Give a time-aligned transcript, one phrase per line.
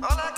[0.00, 0.37] Olha que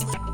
[0.00, 0.29] Slip